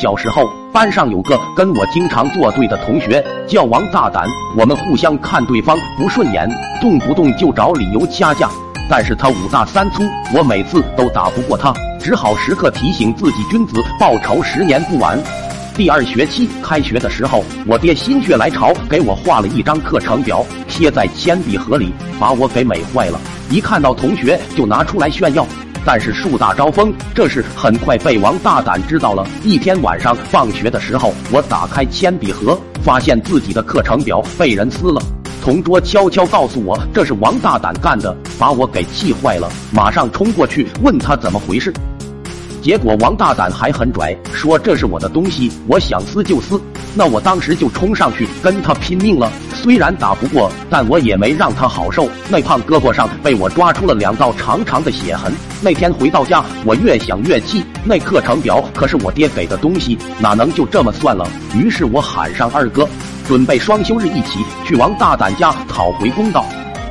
[0.00, 4.26] 小时候，班上有个跟我经常作对的同学，叫王大胆。
[4.56, 6.48] 我们互相看对方不顺眼，
[6.80, 8.48] 动不动就找理由掐架。
[8.88, 10.02] 但是他五大三粗，
[10.34, 15.22] 我每次都打不过他，只好时刻提醒自己，君子报仇，十年不晚。
[15.76, 23.20] 第二学期开学的时候，我爹心血来潮给我画了一张课程表，贴在铅笔盒里，把我给美坏了。
[23.50, 25.46] 一看到同学就拿出来炫耀。
[25.84, 29.26] 但是树大招风，这事很快被王大胆知道了。
[29.42, 35.00] 一天晚上放学的时候，我打开铅笔盒，发现自己的课程表被人撕了。
[35.42, 39.50] 同桌悄悄告诉我，这是王大胆干的，把我给气坏了。
[39.72, 41.72] 马上冲过去问他怎么回事。
[42.62, 46.60] 结果王大胆还很拽，说这是我的东西，我想撕就撕。
[46.94, 52.08] 那我当时就冲上去跟他拼命了，虽然打不过，但我也没让他好受。
[52.28, 55.32] 那胖胳膊上被我抓出了两道长长的血痕。
[55.62, 61.26] 那天回到家，我越想越气，那课程表可是我爹给的东西，哪能就这么算了？
[61.54, 62.86] 于是我喊上二哥，
[63.26, 66.44] 准备双休日一起去王大胆家讨回公道。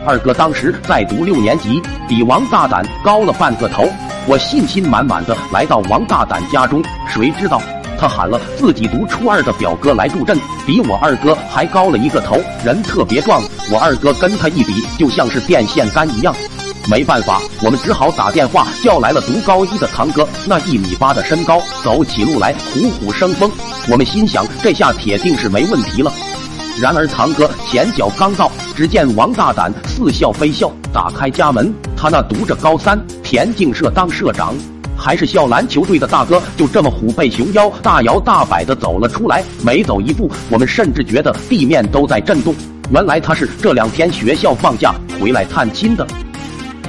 [0.05, 3.87] 二哥当时在读六年级，比王大胆高了半个头。
[4.29, 7.59] 我信心满满的来到王大胆家中，谁知道
[7.97, 13.41] 他喊了自己读初二的表哥来助阵，比我二哥还高了一个头，人特别壮。
[13.71, 16.31] 我二哥跟他一比，就像是电线杆一样。
[16.87, 23.51] 没办法，我们只好打电话叫来了读高一的堂哥，那一米八的身高，走起路来虎虎生风。
[23.89, 26.13] 我们心想，这下铁定是没问题了。
[26.79, 34.55] 然而堂哥前脚刚到，只见王大胆似笑非笑，打开家门，他那读着高三，田径社当社长，
[34.95, 39.43] 还是校篮球队的大哥，就这么虎背熊腰、大摇大摆的走了出来。
[39.65, 42.55] 每走一步，我们甚至觉得地面都在震动。
[42.89, 46.07] 原来他是这两天学校放假回来探亲的。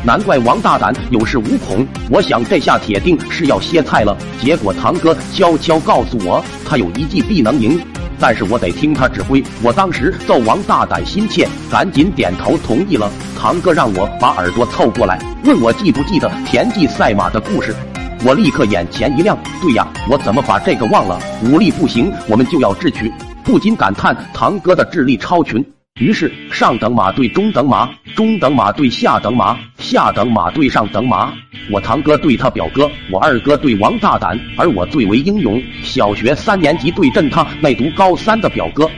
[0.05, 4.17] 难怪王大胆有恃无恐，我想这下铁定是要歇菜了。
[4.41, 7.81] 结果堂哥悄悄告诉我，他有一计必能赢。
[8.21, 9.43] 但是我得听他指挥。
[9.63, 13.11] 我当时纣王大胆心切，赶紧点头同意了。
[13.37, 17.75] 堂哥让我把耳朵凑过来，问我记不记得田忌赛马的故事。
[18.23, 21.19] 我立刻眼前一亮，对呀，我怎么把这个忘了？
[21.43, 23.11] 武力不行，我们就要智取，
[23.43, 25.65] 不禁感叹堂哥的智力超群。
[25.99, 31.35] 于是上等马对中等马，中等马对下等马，下等马对上等马。
[31.71, 35.63] 我堂哥对他表哥，我二哥对王大胆，而我最为英勇。
[35.83, 38.91] 小学三年级对阵他那读高三的表哥，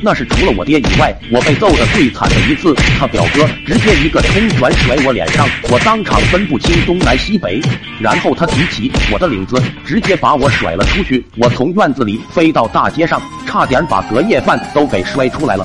[0.00, 2.74] 那是除了我爹以外，我被揍的最惨的一次。
[2.98, 7.60] 他表哥直接一个冲拳甩我脸上，我当场分不清东南西北。
[8.00, 11.24] 然后他提起我的领子，直接把我甩了出去。
[11.36, 15.64] 我从院子里飞到大街上，差点把隔夜饭都给摔出来了。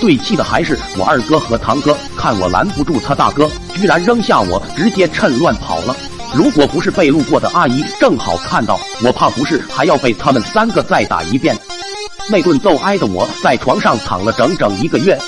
[0.00, 5.96] 最气的还是我二哥和堂哥，看我拦不住他大哥，居然扔下我，直接趁乱跑了。
[6.34, 11.56] 如果不是被路过的阿姨正好看到，我怕不是还要被他们三个再打一遍。
[12.28, 15.18] 那顿揍挨的我在床上躺了整整一个月，